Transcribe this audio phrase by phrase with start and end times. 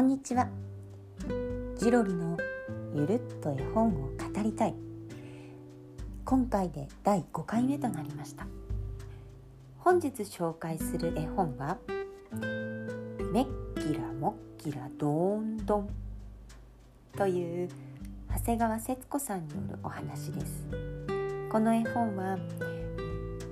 [0.00, 0.48] こんにちは。
[1.76, 2.38] ジロリの
[2.94, 4.74] ゆるっと絵本を語りたい。
[6.24, 8.46] 今回で第5回目となりました。
[9.76, 11.76] 本日紹介する絵本は
[13.30, 15.90] メッキラモッキラドーンドン
[17.18, 17.68] という
[18.30, 20.66] 長谷川節子さんによるお話です。
[21.52, 22.38] この絵本は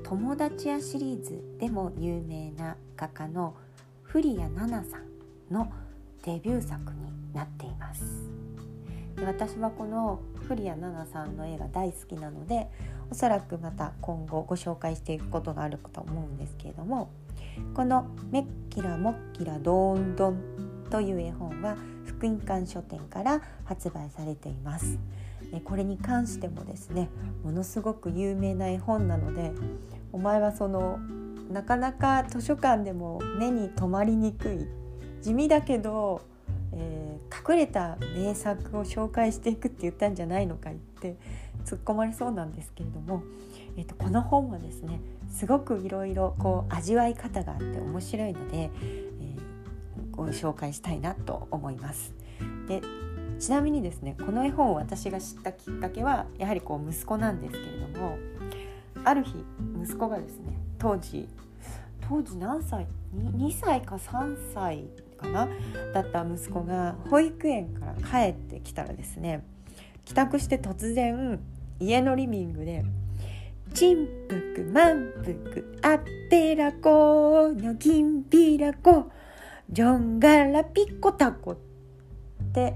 [0.03, 3.55] 友達やシリーズでも有名な画家の
[4.03, 5.71] 古谷奈々さんの
[6.25, 8.03] デビュー作になっています。
[9.17, 12.71] で私はこの古谷奈々さんの絵が大好きなので
[13.11, 17.11] おそらくまた今後ご紹介していくことがあると思うんですけれども
[17.75, 20.37] この「メッキラモッキラドーンドン」
[20.91, 24.99] という絵本は福音館書店から発売されています。
[25.65, 27.09] これに関してもですね
[27.43, 29.53] ものすごく有名な絵本なので
[30.13, 30.99] お前はその
[31.51, 34.69] なかなか図書館でも目に留まりにくい
[35.23, 36.23] 地味だけど、
[36.73, 41.17] えー、隠れた名作を紹介していくって言ったんじゃないのか言って
[41.65, 43.23] 突っ込まれそうなんですけれども、
[43.77, 52.15] えーと、この本はですねすごくいろいろこう味わい方があって面白いので、えー、ご紹介したいなと思います。
[52.67, 52.83] で
[53.39, 58.19] ちなみにですねこの絵本を私が知ったきっかけはやはりこう息子なんですけれども
[59.05, 59.33] ある日
[59.81, 61.29] 息子がですね当時
[62.09, 64.85] 当時何歳？2, 2歳か3歳
[65.19, 65.49] かな？
[65.93, 69.45] だった息子が保育園から帰ってきたらですね
[70.05, 71.39] 帰宅して突然
[71.79, 72.85] 家のリビングで
[73.75, 79.11] 「ちんぷくまんぷくあってらこのきんぴらこ
[79.71, 81.57] ジョンガラピコタコ」っ
[82.55, 82.75] て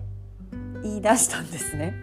[0.83, 1.95] 言い出したんですね。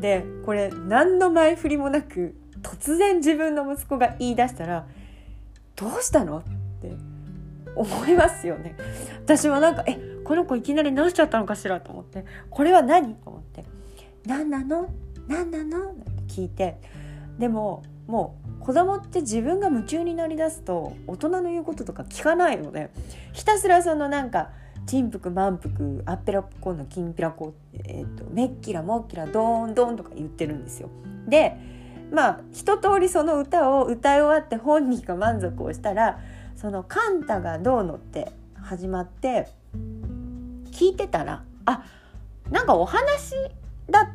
[0.00, 4.86] でこれ何の前振りもなく突然自分の息子が言い出したら
[5.76, 6.42] 「どうしたの?」っ
[6.80, 6.92] て
[7.76, 8.76] 思いますよね。
[9.24, 13.14] 私はなんかえこの子いきなり直しちゃったのかしらと思ってこれは何？
[13.14, 13.64] と思って
[14.26, 14.88] 「何なの？
[15.28, 16.78] 何なの?」って聞いて
[17.38, 22.90] でももう子供って自分が夢中になりだすと大人の言うこととか聞かないので
[23.32, 24.50] ひたすらそのなんか
[24.86, 30.88] 「ちんぷくまんぷくあっぺらっこのきんぴらこ」えーと「めっきらもっきらどーんどん」とか言ってるんですよ。
[31.26, 31.56] で
[32.10, 36.20] まあ一通りその歌を歌い終わって本人が満足をしたら
[36.56, 38.32] その「カンタがどうの」って
[38.62, 39.48] 始まって
[40.70, 41.84] 聞いてたらあ
[42.50, 43.34] なんかお話
[43.88, 44.08] だっ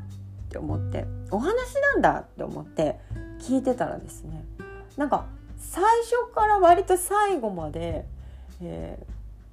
[0.50, 3.00] て思ってお話なんだって思って
[3.40, 4.46] 聞いてたらですね
[4.98, 5.26] なんか
[5.58, 8.06] 最初から割と最後まで、
[8.62, 9.06] えー、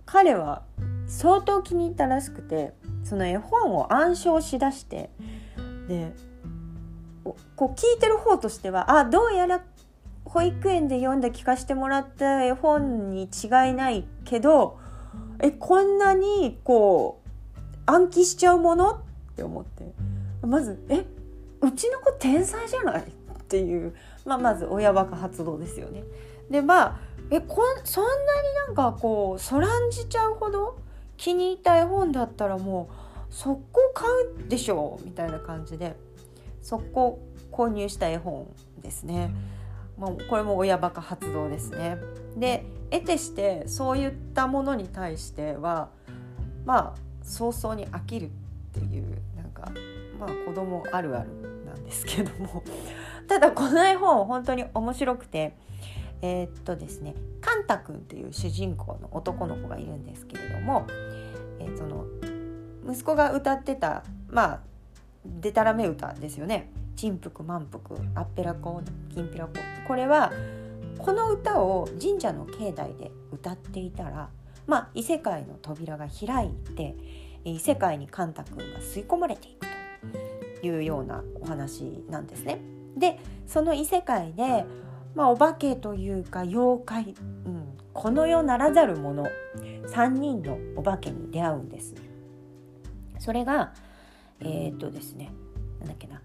[0.04, 0.62] 彼は
[1.06, 2.72] 相当気に入ったらしくて
[3.04, 5.10] その絵本を暗唱しだして
[5.88, 6.12] で
[7.56, 9.60] こう聞いてる方としてはあどうやら
[10.36, 14.78] 保育園で読んで聞かせてもらった絵本に違いないけど
[15.42, 18.96] えこんなにこう暗記しちゃうもの？
[18.96, 18.98] っ
[19.34, 19.94] て思って
[20.42, 21.06] まず「え
[21.62, 23.94] うちの子天才じゃない?」っていう、
[24.26, 26.04] まあ、まず親バカ発動ですよね。
[26.50, 26.98] でまあ
[27.30, 30.76] えこんそんなになんかこうそらんじちゃうほど
[31.16, 32.90] 気に入った絵本だったらも
[33.30, 34.06] う速攻買
[34.44, 35.04] うでしょう？
[35.06, 35.96] みたいな感じで
[36.60, 37.18] 速攻
[37.50, 38.46] 購入した絵本
[38.82, 39.34] ですね。
[39.98, 41.98] まあ、これも親バカ発動ですね。
[42.36, 45.88] で得てしてそういったものに対しては
[46.64, 48.28] まあ早々に飽きるっ
[48.72, 49.72] ていうなんか
[50.18, 52.62] まあ子供あるあるなんですけども
[53.26, 55.56] ただこの絵本本当に面白くて
[56.22, 60.86] えー、っとですねカンタ君っていう主人公の男の子がいるんですけれども、
[61.58, 62.04] えー、その
[62.88, 64.60] 息子が歌ってたまあ
[65.24, 68.82] でたらめ歌ですよね「ちんぷくまんぷくあっぺらこ
[69.14, 69.52] きんぴらこ」
[69.86, 70.32] これは
[70.98, 74.30] この歌を神社の境内で歌っていたら、
[74.66, 76.96] まあ、異世界の扉が開いて
[77.44, 79.66] 異世界にカンタ君が吸い込まれていく
[80.60, 82.60] というようなお話なんですね。
[82.96, 84.64] でその異世界で、
[85.14, 87.14] まあ、お化けというか妖怪、
[87.44, 89.26] うん、この世ならざるもの
[89.88, 91.94] 3人のお化けに出会うんです。
[93.18, 93.74] それが
[94.40, 95.32] えー、っとですね
[95.80, 96.20] なんだっけな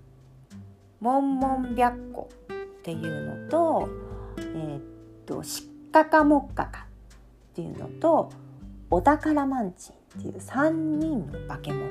[1.01, 2.27] モンモン白虎っ
[2.83, 3.89] ていうのと
[4.37, 4.81] えー、っ
[5.25, 6.85] としっかかもっかか
[7.51, 8.31] っていうのと
[8.89, 11.89] お宝マンチンっていう3人の化け物。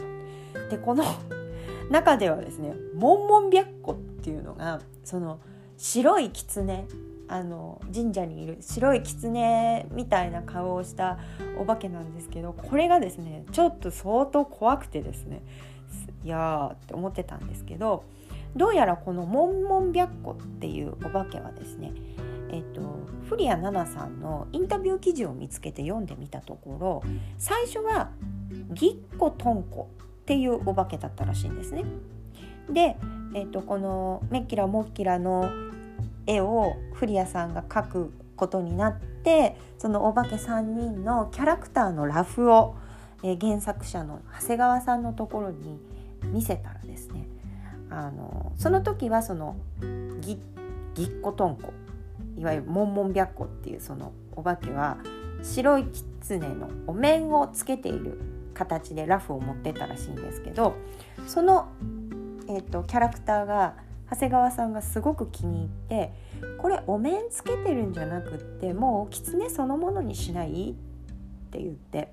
[0.71, 1.05] でこの
[1.91, 5.41] 中ではですねモンモン白虎っていうのがその
[5.77, 6.87] 白い狐
[7.27, 11.19] あの神社にいる白い狐みたいな顔をした
[11.59, 15.43] お化けなんですけどこれがですねちょっと相当怖くてですね
[16.25, 18.05] いやーって思ってたんですけど
[18.57, 21.93] どうやらこのモンモン白虎っていうお化けはですね
[22.53, 22.81] えっと、
[23.29, 27.03] 古谷奈々さんのインタビュー記事を見つけて読んでみたところ
[27.39, 28.11] 最初は
[28.73, 29.89] ぎっことんこ
[30.23, 31.85] っていうお化けだったらしいんですね。
[32.69, 32.97] で、
[33.35, 35.51] えーと、このメッキラモッキラの
[36.27, 42.77] 絵を古谷さんが描くことになってそのお化け3人のキャラクターのラフを、
[43.23, 45.79] えー、原作者の長谷川さんのところに
[46.25, 46.80] 見せたら
[47.91, 49.57] あのその時はその
[50.21, 50.39] ぎ
[50.95, 51.73] ぎっことんこ
[52.37, 54.99] いわゆるモンモン白虎っていうそのお化けは
[55.43, 58.21] 白い狐のお面をつけている
[58.55, 60.75] 形でラフを持ってたらしいんですけど
[61.27, 61.69] その、
[62.49, 63.75] えーと、キャラクターが
[64.11, 66.13] 長谷川さんがすごく気に入って
[66.59, 70.75] これお面つけてるんじゃなくってもう狐そのものにしないっ
[71.51, 72.13] て言って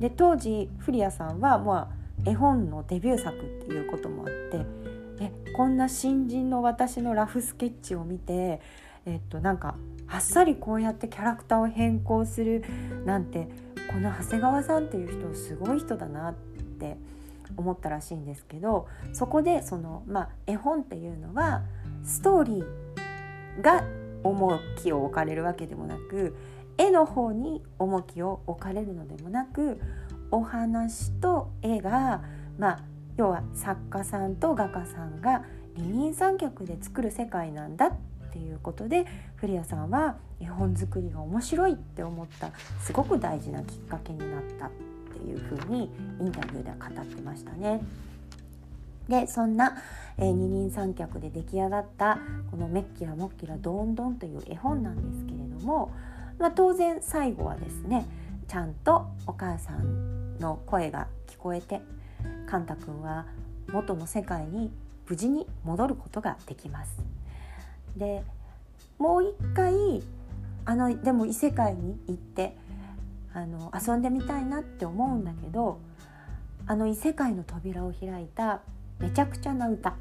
[0.00, 4.64] で当時古谷さんはまあ絵本のデビュー作っていうこともあって
[5.20, 8.60] えこんな新人の私のラフスケッチを見て
[9.06, 9.76] えっとなんか
[10.08, 12.64] あっさりこうやってキャラクターを変更する
[13.04, 13.48] なんて
[13.90, 16.96] この長谷川さんっていう人すごい人だなって
[17.56, 21.62] 思ったらしいんですけどそこでその、まあ、絵本っていうのは
[22.04, 23.84] ストーリーが
[24.22, 26.36] 重きを置かれるわけでもなく
[26.76, 29.80] 絵の方に重きを置かれるのでもなく
[30.30, 32.22] お話と絵が、
[32.58, 32.80] まあ、
[33.18, 35.42] 要は作家さんと画家さんが
[35.76, 37.92] 二人三脚で作る世界なんだっ
[38.32, 39.06] ていうことで
[39.36, 44.70] 古谷さんは絵本作りが面白いって思ったすごく大事なきっかけになったっ
[45.12, 47.80] ていうふうにインタビューでは語ってましたね。
[49.08, 49.74] でそんな、
[50.18, 52.18] えー、二人三脚で出来上がった
[52.50, 55.90] この「メッキラモッキラドンドン」という絵本なんですけれども、
[56.38, 58.06] まあ、当然最後はですね
[58.46, 61.80] ちゃんとお母さんの声が聞こえて
[62.48, 63.26] カンタ君は
[63.72, 64.70] 元の世界に
[65.06, 66.98] 無事に戻ることができます。
[67.96, 68.22] で
[68.98, 70.02] もう一回
[70.64, 72.56] あのでも異世界に行って
[73.34, 75.78] あの遊んでみたいなって思うんだけど
[76.66, 78.60] あの異世界の扉を開いた
[78.98, 79.96] めちゃくちゃな歌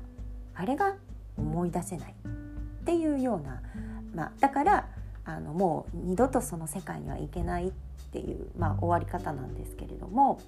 [0.55, 0.95] あれが
[1.37, 3.61] 思い出せないっていうような、
[4.15, 4.87] まあ、だから
[5.23, 7.71] あのもう二度とその世界には行けないっ
[8.11, 10.39] ていう、まあ、終わり方なんですけれども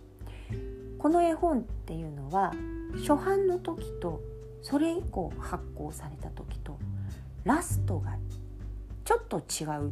[0.99, 2.53] この絵本っていうのは
[2.97, 4.21] 初版の時と
[4.61, 6.77] それ以降発行された時と
[7.45, 8.17] ラストが
[9.05, 9.91] ちょっと違うっ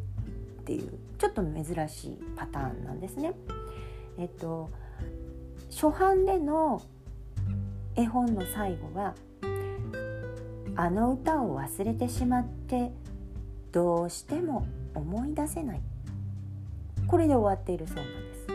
[0.65, 3.33] ていうちょっと珍しいパターンなんですね。
[4.17, 4.69] えっと
[5.71, 6.81] 初版での
[7.95, 9.15] 絵本の最後は
[10.75, 12.91] 「あの歌を忘れてしまって
[13.71, 15.81] どうしても思い出せない」
[17.07, 18.47] これで終わっているそうなんです。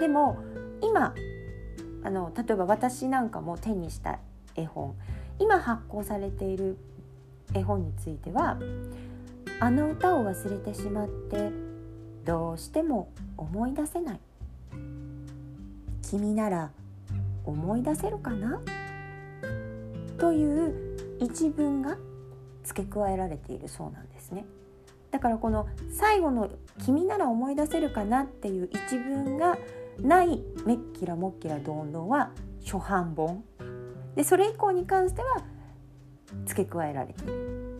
[0.00, 0.38] でも
[0.80, 1.12] 今
[2.08, 4.18] あの例えば私なんかも手にした
[4.56, 4.94] 絵本。
[5.38, 6.78] 今発行されている
[7.52, 8.56] 絵本については
[9.60, 11.50] あの歌を忘れてしまって
[12.24, 14.20] どうしても思い出せない。
[16.00, 16.70] 君なら
[17.44, 18.62] 思い出せるかな？
[20.16, 21.98] という一文が
[22.64, 24.46] 付け加えられているそうなんですね。
[25.10, 26.48] だからこの最後の
[26.86, 29.58] 「君なら思い出せるかな」っていう一文が
[30.00, 32.30] ない「メッキラモッキラドンドン」は
[32.64, 33.44] 初版本
[34.14, 35.42] でそれ以降に関しては
[36.44, 37.78] 付け加えられている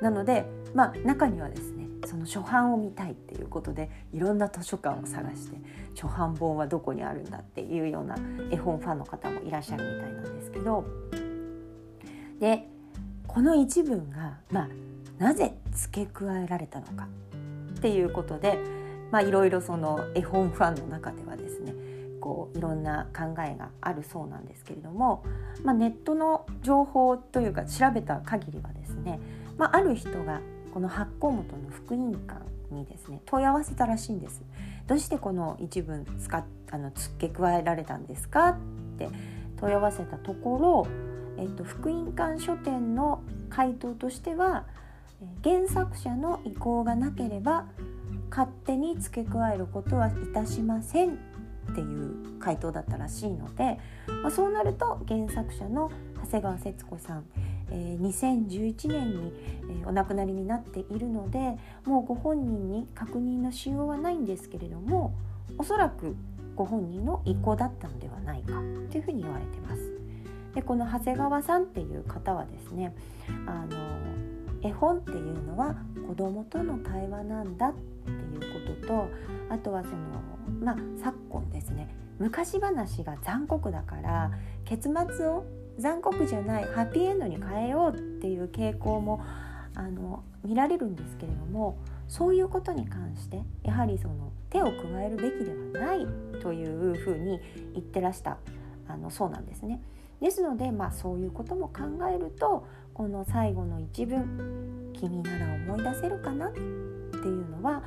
[0.00, 5.56] なのでまあ中にはですねその初版を見たいっていうことでいろんな図書館を探して
[6.00, 8.16] 初版本はどこにあるんだっていうような
[8.50, 10.84] 絵本ファンの方もいらっしゃるみたいなんですけど
[12.38, 12.68] で
[13.26, 14.68] この一文が、まあ、
[15.18, 17.08] なぜ付け加えられたのか
[17.76, 18.58] っていうことで
[19.22, 21.74] いろいろその絵本ファンの中ではですね
[22.20, 25.24] こういろんな考えがあるそうなんですけれども、
[25.62, 29.20] まあ、ネットの情報というか調べた限りはですね、
[29.56, 30.40] まあ、ある人が
[30.74, 34.42] この発行元の福音館にですね問い合わせたらしいんです。
[34.86, 38.56] どうしてこの一文使っあの付け加えられたんですかっ
[38.98, 39.08] て
[39.60, 40.86] 問い合わせたところ、
[41.38, 44.64] えっと、福音館書店の回答としては
[45.42, 47.66] 原作者の意向がなければ
[48.30, 51.18] 勝手に付け加えることはいたしません
[51.70, 53.78] っていう回答だったらしいので、
[54.22, 55.90] まあ、そうなると原作者の
[56.22, 57.24] 長谷川節子さん、
[57.70, 59.32] えー、2011年に、
[59.82, 65.14] えー、お亡くなりになっているのでもうご本人に確認のしようはないんですけれども
[65.58, 66.16] おそらく
[66.54, 68.52] ご本人の意向だったのではないか
[68.90, 69.92] というふうに言われてます。
[70.54, 72.94] でこの長谷川さんっていう方はですね
[73.46, 73.76] あの
[74.62, 75.76] 絵本っていうのは
[76.08, 77.95] 子供との対話なんだって
[78.66, 79.08] ことと
[79.48, 79.96] あとはその
[80.60, 84.30] まあ昨今ですね昔話が残酷だから
[84.64, 85.44] 結末を
[85.78, 89.22] 残酷じゃないハッピーエンドに変えようっていう傾向も
[89.74, 96.06] あの見られるんですけれどもそういうことに関してやはりその手を加えるべきではない
[96.40, 97.40] というふうに
[97.74, 98.38] 言ってらした
[98.88, 99.82] あのそうなんですね。
[100.20, 107.82] ですので、まあ、そういうことも考えるとこの最後の一文「君なら思い出せるかな?」っていうのは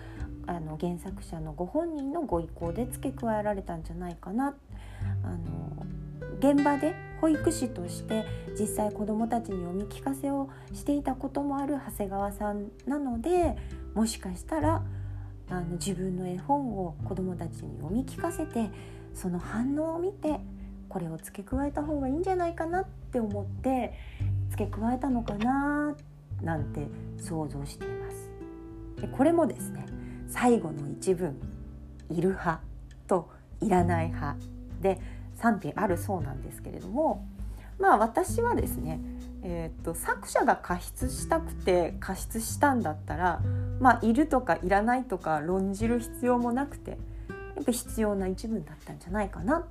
[0.49, 4.55] あの原作者のご本人のご意向で付け加えられたんじゃないかな
[5.23, 5.85] あの
[6.39, 8.25] 現場で保育士として
[8.59, 13.57] 実際子どもたちに読み聞かせをしていたこともある長谷川さんなので
[13.93, 14.83] もしかしたら
[15.51, 18.71] あの自分の絵本を子どもたちに読み聞かせて
[19.13, 20.39] その反応を見て
[20.87, 23.93] これを付け加えた方がいいんじゃないかなって思って
[24.49, 25.95] 付け加えたのかな
[26.41, 26.87] なんて
[27.17, 28.31] 想像しています。
[28.99, 29.85] でこれもですね
[30.29, 31.35] 最後の一文
[32.09, 32.61] いる派
[33.07, 33.29] と
[33.61, 34.37] いらない派
[34.81, 34.99] で
[35.35, 37.25] 賛否あるそうなんですけれども
[37.79, 38.99] まあ私はですね、
[39.41, 43.41] えーと、作者が加筆したくて加筆したんだったら
[43.79, 46.97] まあいるとかいらないとか論じる必要もなくてや
[47.61, 49.63] っぱ必要な一文だったんじゃないかなっ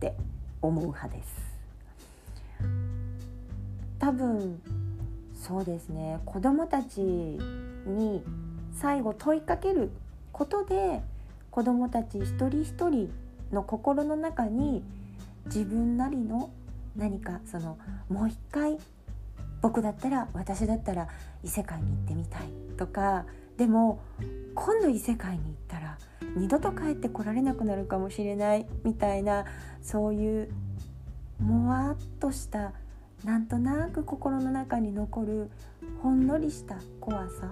[0.00, 0.14] て
[0.60, 1.48] 思う派です。
[3.98, 4.60] 多分
[5.34, 8.22] そうですね子どもたちに
[8.80, 9.90] 最後問いかける
[10.32, 11.02] ことで
[11.50, 13.10] 子どもたち一人一人
[13.52, 14.84] の心の中に
[15.46, 16.50] 自分なりの
[16.96, 17.76] 何かその
[18.08, 18.78] もう一回
[19.60, 21.08] 僕だったら私だったら
[21.42, 22.42] 異世界に行ってみたい。
[22.76, 23.24] とか
[23.56, 24.00] でも
[24.54, 25.98] 今度異世界に行ったら
[26.36, 28.66] 二度と帰ってこられなくなるかもしれない。
[28.84, 29.44] みたいな
[29.82, 30.48] そういう
[31.40, 32.72] もわっとした
[33.24, 35.50] なんとなく心の中に残る
[36.00, 37.50] ほんのりした怖さ。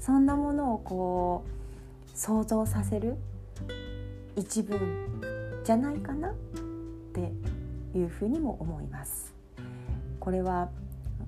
[0.00, 3.16] そんなものをこう想像させる
[4.36, 4.80] 一文
[5.64, 6.34] じゃないかなっ
[7.12, 7.32] て
[7.98, 9.34] いうふうにも思います。
[10.20, 10.70] これは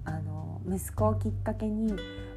[0.05, 1.93] あの息子をきっかけに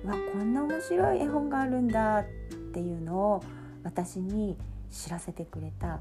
[0.06, 2.26] わこんな面白い絵本があるんだっ
[2.74, 3.44] ていうのを
[3.84, 4.58] 私に
[4.90, 6.00] 知らせてくれた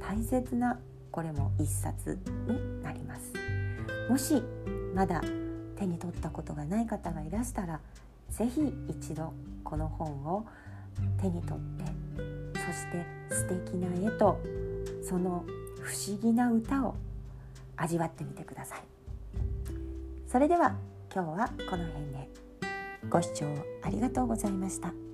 [0.00, 0.78] 大切な
[1.10, 3.32] これも一冊になります。
[4.08, 4.42] もし
[4.94, 5.22] まだ
[5.76, 7.80] 手に取ったことがない方がいらしたら
[8.30, 9.32] 是非一度
[9.64, 10.46] この本を
[11.20, 11.62] 手に取っ
[12.52, 14.40] てそして素敵な絵と
[15.02, 15.44] その
[15.80, 16.94] 不思議な歌を
[17.76, 18.82] 味わってみてください
[20.26, 20.76] それでは
[21.14, 22.28] 今日はこの辺で
[23.08, 23.46] ご視聴
[23.82, 25.05] ありがとうございました。